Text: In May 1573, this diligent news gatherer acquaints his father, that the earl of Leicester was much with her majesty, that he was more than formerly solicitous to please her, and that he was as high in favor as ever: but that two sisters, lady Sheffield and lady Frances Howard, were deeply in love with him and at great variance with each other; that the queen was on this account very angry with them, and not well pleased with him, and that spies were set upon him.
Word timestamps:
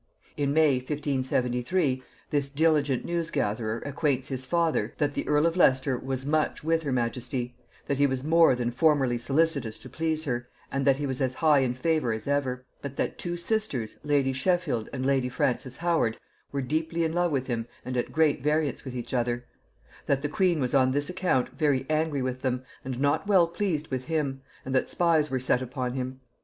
In 0.35 0.51
May 0.51 0.77
1573, 0.77 2.01
this 2.31 2.49
diligent 2.49 3.05
news 3.05 3.29
gatherer 3.29 3.83
acquaints 3.85 4.29
his 4.29 4.45
father, 4.45 4.95
that 4.97 5.13
the 5.13 5.27
earl 5.27 5.45
of 5.45 5.55
Leicester 5.55 5.95
was 5.95 6.25
much 6.25 6.63
with 6.63 6.81
her 6.81 6.91
majesty, 6.91 7.55
that 7.85 7.99
he 7.99 8.07
was 8.07 8.23
more 8.23 8.55
than 8.55 8.71
formerly 8.71 9.19
solicitous 9.19 9.77
to 9.77 9.89
please 9.91 10.23
her, 10.23 10.47
and 10.71 10.87
that 10.87 10.97
he 10.97 11.05
was 11.05 11.21
as 11.21 11.35
high 11.35 11.59
in 11.59 11.75
favor 11.75 12.11
as 12.13 12.27
ever: 12.27 12.65
but 12.81 12.95
that 12.95 13.19
two 13.19 13.37
sisters, 13.37 13.99
lady 14.03 14.33
Sheffield 14.33 14.89
and 14.91 15.05
lady 15.05 15.29
Frances 15.29 15.77
Howard, 15.77 16.17
were 16.51 16.63
deeply 16.63 17.03
in 17.03 17.13
love 17.13 17.29
with 17.31 17.45
him 17.45 17.67
and 17.85 17.95
at 17.95 18.11
great 18.11 18.41
variance 18.41 18.83
with 18.83 18.95
each 18.95 19.13
other; 19.13 19.45
that 20.07 20.23
the 20.23 20.29
queen 20.29 20.59
was 20.59 20.73
on 20.73 20.89
this 20.89 21.11
account 21.11 21.49
very 21.55 21.85
angry 21.91 22.23
with 22.23 22.41
them, 22.41 22.63
and 22.83 22.99
not 22.99 23.27
well 23.27 23.47
pleased 23.47 23.91
with 23.91 24.05
him, 24.05 24.41
and 24.65 24.73
that 24.73 24.89
spies 24.89 25.29
were 25.29 25.39
set 25.39 25.61
upon 25.61 25.93
him. 25.93 26.21